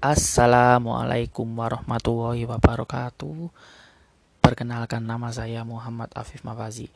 Assalamualaikum 0.00 1.44
warahmatullahi 1.60 2.48
wabarakatuh. 2.48 3.52
Perkenalkan 4.40 5.04
nama 5.04 5.28
saya 5.28 5.60
Muhammad 5.60 6.08
Afif 6.16 6.40
Mafazi. 6.40 6.88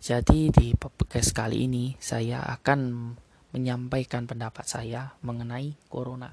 Jadi 0.00 0.48
di 0.48 0.72
podcast 0.72 1.36
kali 1.36 1.68
ini 1.68 1.92
saya 2.00 2.40
akan 2.40 3.12
menyampaikan 3.52 4.24
pendapat 4.24 4.64
saya 4.64 5.12
mengenai 5.20 5.76
corona. 5.92 6.32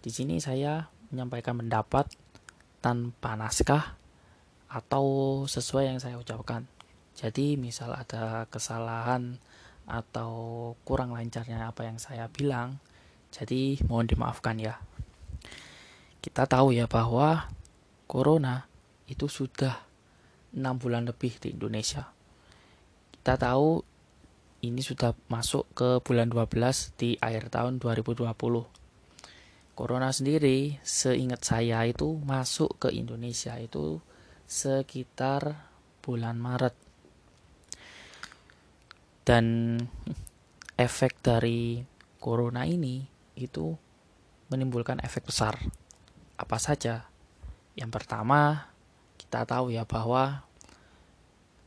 Di 0.00 0.08
sini 0.08 0.40
saya 0.40 0.88
menyampaikan 1.12 1.60
pendapat 1.60 2.08
tanpa 2.80 3.36
naskah 3.36 4.00
atau 4.72 5.04
sesuai 5.44 5.92
yang 5.92 6.00
saya 6.00 6.16
ucapkan. 6.16 6.64
Jadi 7.20 7.60
misal 7.60 7.92
ada 7.92 8.48
kesalahan 8.48 9.36
atau 9.84 10.72
kurang 10.88 11.12
lancarnya 11.12 11.68
apa 11.68 11.84
yang 11.84 12.00
saya 12.00 12.32
bilang, 12.32 12.80
jadi 13.28 13.76
mohon 13.92 14.08
dimaafkan 14.08 14.56
ya. 14.56 14.80
Kita 16.22 16.46
tahu 16.46 16.70
ya 16.70 16.86
bahwa 16.86 17.50
corona 18.06 18.70
itu 19.10 19.26
sudah 19.26 19.74
enam 20.54 20.78
bulan 20.78 21.02
lebih 21.02 21.34
di 21.42 21.50
Indonesia. 21.50 22.14
Kita 23.10 23.34
tahu 23.34 23.82
ini 24.62 24.78
sudah 24.78 25.18
masuk 25.26 25.66
ke 25.74 25.98
bulan 25.98 26.30
12 26.30 26.94
di 26.94 27.18
akhir 27.18 27.50
tahun 27.50 27.82
2020. 27.82 28.30
Corona 29.74 30.14
sendiri 30.14 30.78
seingat 30.86 31.42
saya 31.42 31.82
itu 31.90 32.14
masuk 32.22 32.86
ke 32.86 32.94
Indonesia 32.94 33.58
itu 33.58 33.98
sekitar 34.46 35.66
bulan 35.98 36.38
Maret. 36.38 36.78
Dan 39.26 39.74
efek 40.86 41.18
dari 41.18 41.82
corona 42.22 42.62
ini 42.62 43.02
itu 43.34 43.74
menimbulkan 44.46 45.02
efek 45.02 45.26
besar 45.26 45.81
apa 46.36 46.56
saja? 46.56 47.08
Yang 47.72 47.90
pertama, 48.02 48.68
kita 49.16 49.44
tahu 49.48 49.72
ya 49.72 49.88
bahwa 49.88 50.44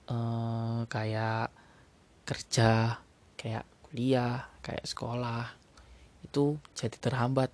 eh, 0.09 0.81
kayak 0.85 1.49
kerja, 2.25 3.01
kayak 3.37 3.65
kuliah, 3.85 4.49
kayak 4.65 4.85
sekolah 4.85 5.53
itu 6.25 6.57
jadi 6.73 6.97
terhambat. 6.97 7.53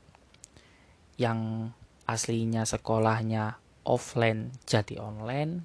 Yang 1.20 1.72
aslinya 2.10 2.66
sekolahnya 2.66 3.62
offline 3.86 4.52
jadi 4.66 5.00
online, 5.00 5.64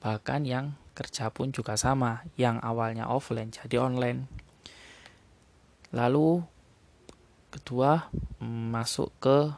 bahkan 0.00 0.42
yang 0.42 0.74
kerja 0.96 1.30
pun 1.30 1.52
juga 1.54 1.76
sama, 1.78 2.24
yang 2.36 2.58
awalnya 2.60 3.08
offline 3.08 3.52
jadi 3.54 3.80
online. 3.80 4.26
Lalu 5.90 6.42
kedua 7.50 8.10
masuk 8.40 9.10
ke 9.18 9.50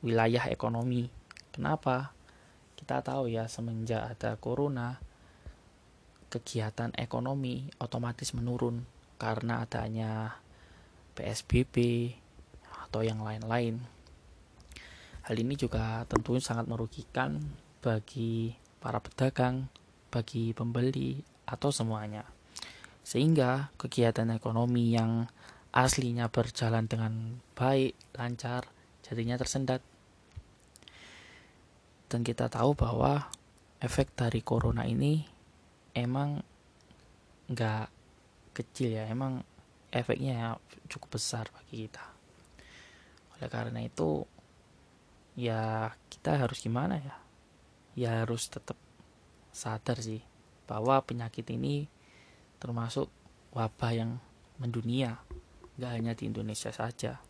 wilayah 0.00 0.48
ekonomi. 0.48 1.08
Kenapa? 1.52 2.12
Kita 2.76 3.04
tahu 3.04 3.28
ya 3.28 3.44
semenjak 3.46 4.16
ada 4.16 4.36
corona 4.40 4.96
kegiatan 6.30 6.94
ekonomi 6.94 7.66
otomatis 7.82 8.32
menurun 8.32 8.86
karena 9.18 9.66
adanya 9.66 10.40
PSBB 11.18 11.76
atau 12.88 13.04
yang 13.04 13.20
lain-lain. 13.20 13.82
Hal 15.26 15.36
ini 15.36 15.54
juga 15.58 16.08
tentunya 16.08 16.40
sangat 16.40 16.70
merugikan 16.70 17.38
bagi 17.84 18.56
para 18.80 18.98
pedagang, 19.02 19.68
bagi 20.08 20.56
pembeli, 20.56 21.20
atau 21.44 21.68
semuanya. 21.74 22.24
Sehingga 23.04 23.74
kegiatan 23.76 24.30
ekonomi 24.32 24.94
yang 24.94 25.26
aslinya 25.74 26.30
berjalan 26.30 26.86
dengan 26.86 27.42
baik, 27.58 27.94
lancar, 28.16 28.70
jadinya 29.04 29.36
tersendat. 29.36 29.82
Dan 32.10 32.26
kita 32.26 32.50
tahu 32.50 32.74
bahwa 32.74 33.30
efek 33.78 34.18
dari 34.18 34.42
corona 34.42 34.82
ini 34.82 35.22
emang 35.94 36.42
nggak 37.46 37.86
kecil 38.50 38.98
ya, 38.98 39.06
emang 39.06 39.46
efeknya 39.94 40.58
cukup 40.90 41.22
besar 41.22 41.46
bagi 41.54 41.86
kita. 41.86 42.02
Oleh 43.38 43.46
karena 43.46 43.78
itu, 43.86 44.26
ya 45.38 45.94
kita 46.10 46.34
harus 46.34 46.58
gimana 46.58 46.98
ya? 46.98 47.14
Ya 47.94 48.10
harus 48.26 48.50
tetap 48.50 48.74
sadar 49.54 50.02
sih 50.02 50.26
bahwa 50.66 50.98
penyakit 51.06 51.46
ini 51.54 51.86
termasuk 52.58 53.06
wabah 53.54 53.94
yang 53.94 54.18
mendunia, 54.58 55.22
nggak 55.78 55.92
hanya 55.94 56.12
di 56.18 56.26
Indonesia 56.26 56.74
saja 56.74 57.29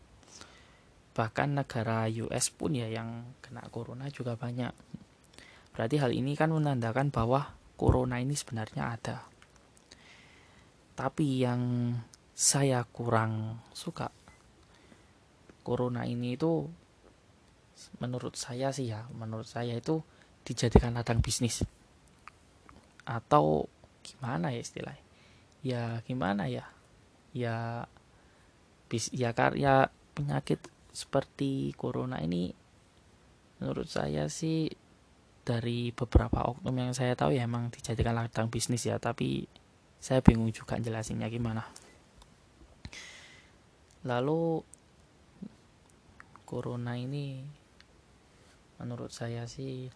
bahkan 1.21 1.53
negara 1.53 2.09
US 2.09 2.49
pun 2.49 2.73
ya 2.73 2.89
yang 2.89 3.37
kena 3.45 3.61
corona 3.69 4.09
juga 4.09 4.33
banyak. 4.33 4.73
Berarti 5.69 6.01
hal 6.01 6.17
ini 6.17 6.33
kan 6.33 6.49
menandakan 6.49 7.13
bahwa 7.13 7.53
corona 7.77 8.17
ini 8.17 8.33
sebenarnya 8.33 8.97
ada. 8.97 9.21
Tapi 10.97 11.45
yang 11.45 11.93
saya 12.33 12.81
kurang 12.89 13.61
suka 13.77 14.09
corona 15.61 16.09
ini 16.09 16.33
itu 16.33 16.65
menurut 18.01 18.33
saya 18.33 18.73
sih 18.73 18.89
ya 18.89 19.05
menurut 19.13 19.45
saya 19.45 19.77
itu 19.77 20.01
dijadikan 20.41 20.97
ladang 20.97 21.21
bisnis. 21.21 21.61
Atau 23.05 23.69
gimana 24.01 24.49
ya 24.49 24.65
istilahnya 24.65 25.05
ya 25.61 26.01
gimana 26.09 26.49
ya? 26.49 26.65
Ya 27.29 27.85
bis 28.89 29.13
ya 29.13 29.37
karya 29.37 29.93
penyakit 30.17 30.57
seperti 30.91 31.71
corona 31.75 32.19
ini 32.19 32.51
menurut 33.63 33.87
saya 33.87 34.27
sih 34.27 34.67
dari 35.41 35.89
beberapa 35.91 36.45
oknum 36.45 36.75
yang 36.77 36.93
saya 36.93 37.17
tahu 37.17 37.33
ya 37.33 37.47
emang 37.47 37.73
dijadikan 37.73 38.13
ladang 38.13 38.51
bisnis 38.51 38.85
ya 38.85 39.01
tapi 39.01 39.49
saya 40.01 40.21
bingung 40.21 40.49
juga 40.49 40.77
jelasinnya 40.77 41.29
gimana. 41.29 41.65
Lalu 44.05 44.65
corona 46.45 46.97
ini 46.97 47.45
menurut 48.81 49.13
saya 49.13 49.45
sih 49.45 49.93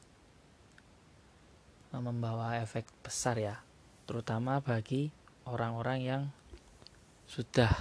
membawa 1.95 2.59
efek 2.59 2.85
besar 3.01 3.39
ya 3.39 3.55
terutama 4.03 4.59
bagi 4.59 5.09
orang-orang 5.47 5.99
yang 6.03 6.23
sudah 7.25 7.71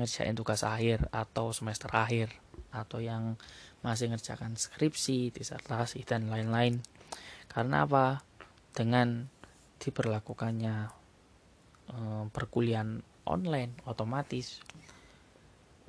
ngerjain 0.00 0.34
tugas 0.34 0.64
akhir 0.64 1.06
atau 1.12 1.52
semester 1.52 1.92
akhir 1.92 2.32
atau 2.70 3.02
yang 3.02 3.34
masih 3.82 4.10
ngerjakan 4.10 4.54
skripsi, 4.54 5.34
disertasi 5.34 6.06
dan 6.06 6.30
lain-lain. 6.30 6.78
Karena 7.50 7.86
apa? 7.86 8.22
Dengan 8.70 9.26
diberlakukannya 9.80 10.76
e, 11.90 11.96
perkuliahan 12.30 13.02
online 13.26 13.82
otomatis 13.88 14.62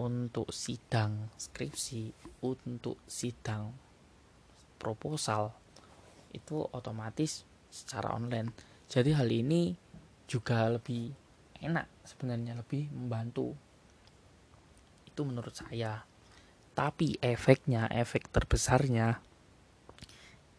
untuk 0.01 0.49
sidang 0.49 1.29
skripsi, 1.37 2.09
untuk 2.41 3.05
sidang 3.05 3.69
proposal 4.81 5.53
itu 6.33 6.65
otomatis 6.73 7.45
secara 7.69 8.17
online. 8.17 8.49
Jadi 8.89 9.13
hal 9.13 9.29
ini 9.29 9.77
juga 10.25 10.65
lebih 10.71 11.13
enak 11.61 11.85
sebenarnya 12.07 12.57
lebih 12.57 12.89
membantu. 12.89 13.53
Itu 15.05 15.21
menurut 15.27 15.53
saya 15.53 16.01
tapi 16.71 17.19
efeknya 17.19 17.91
efek 17.91 18.31
terbesarnya 18.31 19.19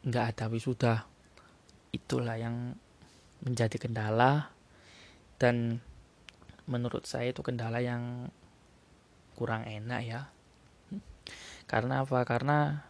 nggak 0.02 0.26
ada 0.34 0.44
wisuda. 0.50 0.94
Itulah 1.94 2.36
yang 2.36 2.76
menjadi 3.42 3.76
kendala. 3.78 4.52
Dan 5.38 5.82
menurut 6.70 7.02
saya 7.02 7.34
itu 7.34 7.42
kendala 7.42 7.82
yang 7.82 8.30
kurang 9.34 9.66
enak 9.66 10.00
ya. 10.06 10.20
Karena 11.66 12.06
apa? 12.06 12.22
Karena 12.22 12.86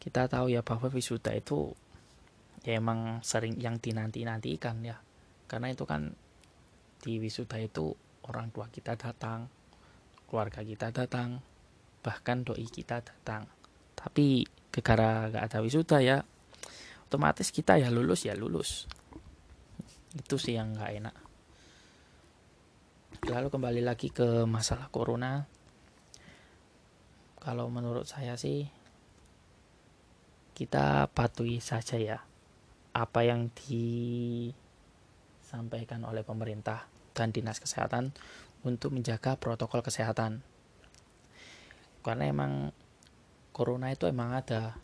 kita 0.00 0.26
tahu 0.26 0.50
ya 0.50 0.64
bahwa 0.64 0.88
wisuda 0.88 1.36
itu 1.36 1.76
ya 2.62 2.78
emang 2.78 3.20
sering 3.20 3.58
yang 3.60 3.76
dinanti-nantikan 3.76 4.80
ya. 4.80 4.96
Karena 5.50 5.68
itu 5.68 5.84
kan 5.84 6.16
di 7.02 7.18
wisuda 7.18 7.58
itu 7.58 7.92
orang 8.30 8.54
tua 8.54 8.70
kita 8.70 8.94
datang 8.94 9.50
keluarga 10.30 10.62
kita 10.62 10.94
datang 10.94 11.42
bahkan 12.02 12.42
doi 12.42 12.66
kita 12.66 13.00
datang. 13.00 13.46
Tapi 13.94 14.42
gara 14.74 15.30
gak 15.30 15.52
ada 15.52 15.58
wisuda 15.62 16.02
ya 16.02 16.18
otomatis 17.12 17.52
kita 17.52 17.76
ya 17.76 17.92
lulus 17.92 18.24
ya 18.24 18.32
lulus. 18.32 18.88
Itu 20.16 20.40
sih 20.40 20.56
yang 20.56 20.72
gak 20.74 20.92
enak. 20.96 21.12
Lalu 23.28 23.52
kembali 23.52 23.84
lagi 23.84 24.08
ke 24.10 24.48
masalah 24.48 24.88
corona. 24.88 25.44
Kalau 27.36 27.68
menurut 27.68 28.08
saya 28.08 28.40
sih 28.40 28.64
kita 30.56 31.12
patuhi 31.12 31.60
saja 31.60 32.00
ya 32.00 32.16
apa 32.92 33.24
yang 33.24 33.48
disampaikan 33.56 36.04
oleh 36.08 36.24
pemerintah 36.24 36.88
dan 37.12 37.32
dinas 37.32 37.60
kesehatan 37.60 38.12
untuk 38.64 38.92
menjaga 38.94 39.36
protokol 39.36 39.82
kesehatan 39.84 40.42
karena 42.02 42.28
emang 42.28 42.74
corona 43.54 43.88
itu 43.94 44.10
emang 44.10 44.34
ada. 44.34 44.76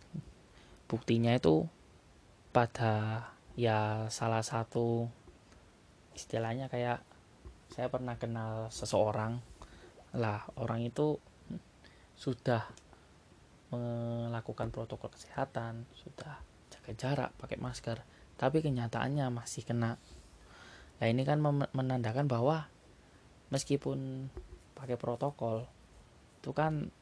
Buktinya 0.88 1.34
itu 1.34 1.66
pada 2.54 3.26
ya 3.58 4.06
salah 4.08 4.40
satu 4.40 5.10
istilahnya 6.14 6.70
kayak 6.70 7.02
saya 7.68 7.90
pernah 7.92 8.16
kenal 8.16 8.72
seseorang. 8.72 9.42
Lah 10.16 10.46
orang 10.56 10.86
itu 10.86 11.20
sudah 12.16 12.64
melakukan 13.68 14.72
protokol 14.72 15.12
kesehatan 15.12 15.84
sudah 15.92 16.40
jaga 16.72 16.92
jarak 16.96 17.30
pakai 17.36 17.60
masker 17.60 18.00
tapi 18.40 18.64
kenyataannya 18.64 19.28
masih 19.28 19.66
kena. 19.66 20.00
Nah 20.98 21.06
ini 21.06 21.22
kan 21.26 21.42
menandakan 21.74 22.30
bahwa 22.30 22.70
meskipun 23.52 24.30
pakai 24.78 24.94
protokol 24.94 25.66
itu 26.38 26.54
kan 26.54 26.94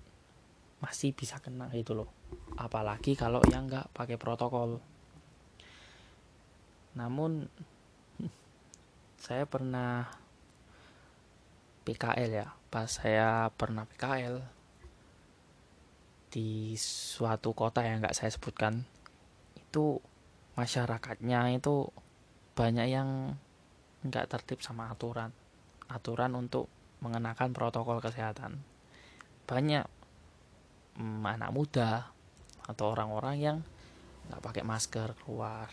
masih 0.80 1.16
bisa 1.16 1.40
kena 1.40 1.72
gitu 1.72 1.96
loh. 1.96 2.10
Apalagi 2.60 3.16
kalau 3.16 3.40
yang 3.48 3.68
nggak 3.68 3.92
pakai 3.96 4.20
protokol. 4.20 4.80
Namun 6.96 7.48
saya 9.24 9.44
pernah 9.48 10.08
PKL 11.86 12.30
ya. 12.32 12.48
Pas 12.68 12.90
saya 12.90 13.48
pernah 13.54 13.88
PKL 13.88 14.42
di 16.26 16.76
suatu 16.76 17.56
kota 17.56 17.80
yang 17.80 18.04
nggak 18.04 18.12
saya 18.12 18.28
sebutkan 18.28 18.84
itu 19.56 20.02
masyarakatnya 20.58 21.56
itu 21.56 21.88
banyak 22.52 22.88
yang 22.92 23.36
nggak 24.04 24.28
tertib 24.28 24.60
sama 24.60 24.92
aturan. 24.92 25.32
Aturan 25.88 26.34
untuk 26.36 26.68
mengenakan 27.00 27.52
protokol 27.52 28.02
kesehatan. 28.02 28.60
Banyak 29.46 29.95
mm, 30.96 31.22
anak 31.24 31.50
muda 31.52 32.10
atau 32.66 32.92
orang-orang 32.92 33.36
yang 33.38 33.58
nggak 34.28 34.42
pakai 34.42 34.62
masker 34.66 35.14
keluar. 35.22 35.70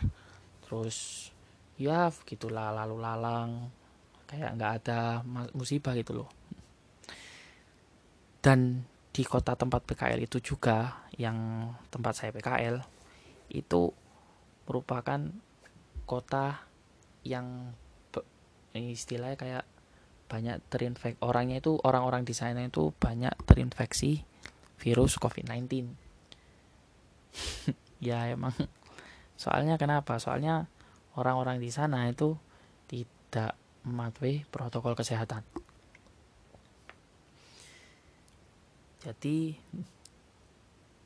Terus 0.63 1.29
ya 1.79 2.11
gitulah 2.27 2.69
lalu 2.71 3.01
lalang. 3.01 3.51
Kayak 4.29 4.51
nggak 4.57 4.73
ada 4.83 4.99
musibah 5.53 5.93
gitu 5.97 6.23
loh. 6.23 6.29
Dan 8.43 8.83
di 9.13 9.23
kota 9.23 9.53
tempat 9.53 9.85
PKL 9.85 10.25
itu 10.25 10.41
juga 10.41 11.05
yang 11.15 11.69
tempat 11.93 12.13
saya 12.17 12.31
PKL 12.33 12.81
itu 13.53 13.93
merupakan 14.65 15.21
kota 16.09 16.65
yang 17.21 17.71
istilahnya 18.73 19.37
kayak 19.37 19.65
banyak 20.25 20.57
terinfek 20.65 21.21
orangnya 21.21 21.61
itu 21.61 21.77
orang-orang 21.85 22.25
di 22.25 22.33
sana 22.33 22.65
itu 22.65 22.89
banyak 22.97 23.37
terinfeksi 23.45 24.25
virus 24.83 25.15
COVID-19 25.15 26.03
ya 28.07 28.29
emang. 28.29 28.53
Soalnya 29.39 29.79
kenapa? 29.79 30.17
Soalnya 30.21 30.69
orang-orang 31.17 31.57
di 31.59 31.69
sana 31.73 32.07
itu 32.09 32.37
tidak 32.87 33.57
mematuhi 33.83 34.45
protokol 34.47 34.93
kesehatan. 34.95 35.43
Jadi 39.03 39.59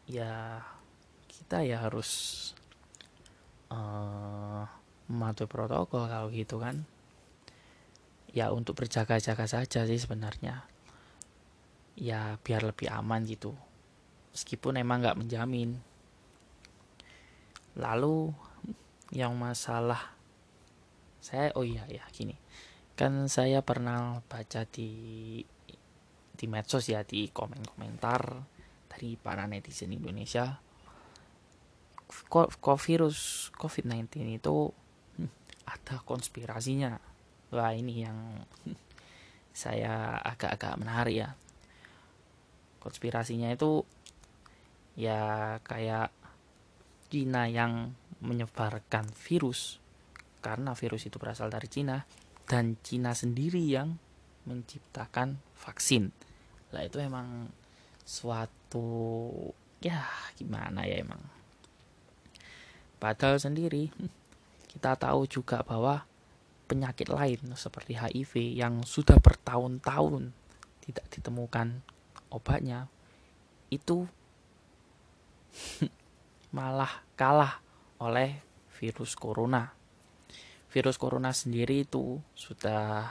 ya 0.07 0.61
kita 1.25 1.65
ya 1.65 1.81
harus 1.81 2.09
uh, 3.73 4.63
mematuhi 5.09 5.49
protokol 5.49 6.05
kalau 6.05 6.29
gitu 6.29 6.61
kan. 6.61 6.85
Ya 8.29 8.53
untuk 8.53 8.77
berjaga-jaga 8.77 9.49
saja 9.49 9.89
sih 9.89 9.97
sebenarnya. 9.97 10.61
Ya 11.97 12.37
biar 12.45 12.61
lebih 12.61 12.93
aman 12.93 13.25
gitu 13.25 13.57
meskipun 14.31 14.79
emang 14.79 15.03
nggak 15.03 15.19
menjamin. 15.19 15.77
Lalu 17.77 18.33
yang 19.13 19.37
masalah 19.37 20.17
saya 21.27 21.51
oh 21.59 21.67
iya 21.67 21.83
ya 21.91 22.07
gini. 22.15 22.39
Kan 22.95 23.27
saya 23.27 23.59
pernah 23.59 24.23
baca 24.25 24.63
di 24.63 24.89
di 26.37 26.45
medsos 26.45 26.87
ya 26.87 27.01
di 27.01 27.27
komen-komentar 27.33 28.21
dari 28.87 29.19
para 29.19 29.43
netizen 29.49 29.91
Indonesia. 29.91 30.61
Kok 32.07 32.79
virus 32.79 33.51
COVID-19 33.59 34.39
itu 34.39 34.71
hmm, 35.19 35.31
ada 35.67 35.99
konspirasinya. 36.07 36.95
Wah 37.51 37.75
ini 37.75 38.07
yang 38.07 38.47
saya 39.67 40.21
agak-agak 40.23 40.79
menarik 40.79 41.15
ya. 41.27 41.29
Konspirasinya 42.79 43.51
itu 43.51 43.83
ya 44.97 45.55
kayak 45.61 46.09
Cina 47.07 47.47
yang 47.47 47.95
menyebarkan 48.19 49.07
virus. 49.13 49.79
Karena 50.41 50.73
virus 50.73 51.07
itu 51.07 51.21
berasal 51.21 51.53
dari 51.53 51.69
Cina. 51.71 52.03
Dan 52.43 52.75
Cina 52.81 53.13
sendiri 53.13 53.61
yang 53.63 53.95
menciptakan 54.49 55.39
vaksin. 55.55 56.11
Lah 56.73 56.83
itu 56.83 56.99
emang 56.99 57.47
suatu 58.03 59.31
ya 59.83 60.03
gimana 60.35 60.83
ya 60.87 61.03
emang. 61.03 61.21
Padahal 62.97 63.37
sendiri 63.37 63.93
kita 64.71 64.97
tahu 64.97 65.29
juga 65.29 65.61
bahwa 65.61 66.07
penyakit 66.67 67.07
lain 67.07 67.55
seperti 67.55 67.95
HIV 67.95 68.57
yang 68.57 68.83
sudah 68.83 69.19
bertahun-tahun 69.21 70.33
tidak 70.83 71.05
ditemukan 71.11 71.83
obatnya 72.31 72.91
itu 73.71 74.07
malah 76.57 77.05
kalah 77.17 77.61
oleh 78.01 78.41
virus 78.77 79.17
corona. 79.17 79.73
Virus 80.67 80.99
corona 80.99 81.33
sendiri 81.33 81.87
itu 81.87 82.19
sudah 82.37 83.09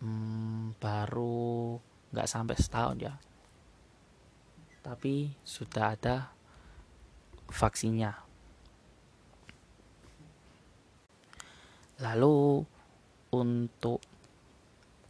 hmm, 0.00 0.78
baru 0.80 1.76
nggak 2.12 2.30
sampai 2.30 2.56
setahun 2.56 2.96
ya, 3.00 3.14
tapi 4.80 5.32
sudah 5.44 5.96
ada 5.96 6.32
vaksinnya 7.52 8.32
lalu 12.02 12.66
untuk 13.30 14.02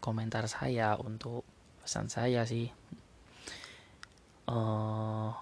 komentar 0.03 0.45
saya 0.45 0.93
untuk 1.01 1.41
pesan 1.81 2.13
saya 2.13 2.45
sih 2.45 2.69
uh, 4.53 5.33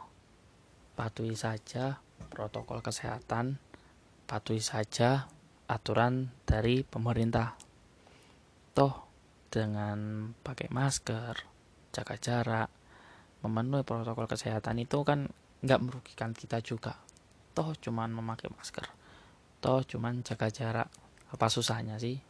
patuhi 1.00 1.32
saja 1.32 1.96
protokol 2.28 2.84
kesehatan 2.84 3.56
patuhi 4.28 4.60
saja 4.60 5.32
aturan 5.64 6.28
dari 6.44 6.84
pemerintah. 6.84 7.56
Toh 8.76 9.08
dengan 9.48 10.28
pakai 10.44 10.68
masker 10.68 11.34
jaga 11.88 12.20
jarak 12.20 12.68
memenuhi 13.40 13.80
protokol 13.80 14.28
kesehatan 14.28 14.76
itu 14.76 15.00
kan 15.00 15.32
nggak 15.64 15.80
merugikan 15.80 16.36
kita 16.36 16.60
juga. 16.60 17.00
Toh 17.56 17.72
cuman 17.80 18.12
memakai 18.12 18.52
masker. 18.52 18.84
Toh 19.64 19.80
cuman 19.80 20.20
jaga 20.20 20.52
jarak. 20.52 20.92
Apa 21.32 21.48
susahnya 21.48 21.96
sih? 21.96 22.20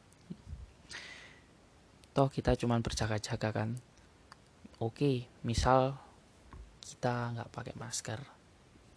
Toh 2.14 2.30
kita 2.30 2.54
cuma 2.54 2.78
berjaga-jaga 2.78 3.50
kan? 3.50 3.82
Oke 4.78 5.26
misal 5.42 5.98
kita 6.86 7.34
nggak 7.34 7.50
pakai 7.50 7.74
masker 7.74 8.39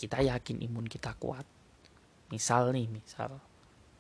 kita 0.04 0.20
yakin 0.20 0.60
imun 0.68 0.84
kita 0.92 1.16
kuat 1.16 1.48
misal 2.28 2.76
nih 2.76 2.92
misal 2.92 3.40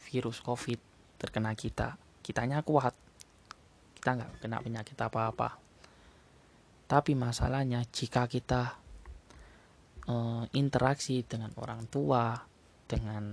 virus 0.04 0.44
covid 0.44 0.78
terkena 1.16 1.56
kita 1.56 1.96
kitanya 2.20 2.60
kuat 2.60 2.92
kita 3.96 4.20
nggak 4.20 4.32
kena 4.44 4.60
penyakit 4.60 5.00
apa-apa 5.00 5.56
tapi 6.92 7.16
masalahnya 7.16 7.88
jika 7.88 8.28
kita 8.28 8.76
e, 10.04 10.16
interaksi 10.60 11.24
dengan 11.24 11.56
orang 11.56 11.88
tua 11.88 12.36
dengan 12.84 13.26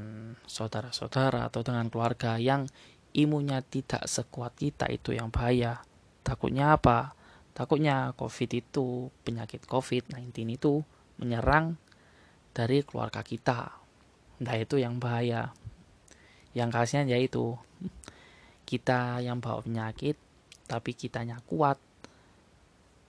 saudara-saudara 0.47 1.51
atau 1.51 1.61
dengan 1.67 1.91
keluarga 1.91 2.39
yang 2.39 2.71
imunnya 3.13 3.61
tidak 3.67 4.07
sekuat 4.07 4.55
kita 4.57 4.87
itu 4.89 5.13
yang 5.13 5.29
bahaya. 5.29 5.83
Takutnya 6.23 6.79
apa? 6.79 7.13
Takutnya 7.53 8.15
COVID 8.15 8.51
itu, 8.55 9.11
penyakit 9.27 9.67
COVID-19 9.67 10.33
itu 10.55 10.81
menyerang 11.19 11.77
dari 12.61 12.85
keluarga 12.85 13.25
kita. 13.25 13.73
Nah 14.45 14.55
itu 14.61 14.77
yang 14.77 15.01
bahaya. 15.01 15.57
Yang 16.53 16.71
kasihan 16.77 17.09
yaitu 17.09 17.57
kita 18.69 19.25
yang 19.25 19.41
bawa 19.41 19.65
penyakit 19.65 20.21
tapi 20.69 20.95
kitanya 20.95 21.41
kuat 21.49 21.81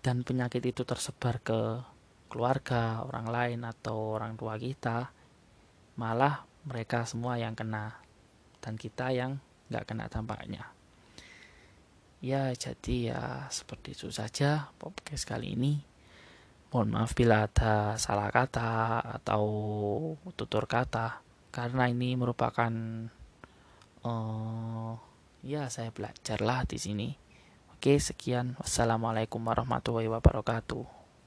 dan 0.02 0.26
penyakit 0.26 0.66
itu 0.66 0.82
tersebar 0.82 1.44
ke 1.44 1.84
keluarga, 2.32 3.04
orang 3.06 3.28
lain 3.28 3.60
atau 3.68 4.18
orang 4.18 4.34
tua 4.40 4.56
kita 4.58 5.12
malah 6.00 6.48
mereka 6.66 7.04
semua 7.06 7.38
yang 7.38 7.54
kena 7.54 8.02
dan 8.64 8.80
kita 8.80 9.12
yang 9.14 9.38
nggak 9.70 9.86
kena 9.86 10.08
dampaknya 10.08 10.72
ya 12.22 12.54
jadi 12.54 12.96
ya 13.12 13.22
seperti 13.50 13.98
itu 13.98 14.14
saja 14.14 14.70
podcast 14.78 15.26
kali 15.26 15.58
ini 15.58 15.82
Mohon 16.72 16.90
maaf 16.96 17.12
bila 17.12 17.52
ada 17.52 18.00
salah 18.00 18.32
kata 18.32 19.04
atau 19.20 19.44
tutur 20.40 20.72
kata 20.72 21.20
karena 21.52 21.92
ini 21.92 22.16
merupakan 22.16 22.72
uh, 24.08 24.96
ya 25.44 25.68
saya 25.68 25.92
belajar 25.92 26.40
lah 26.40 26.64
di 26.64 26.80
sini. 26.80 27.12
Oke, 27.76 28.00
sekian. 28.00 28.56
Wassalamualaikum 28.56 29.44
warahmatullahi 29.44 30.08
wabarakatuh. 30.08 31.01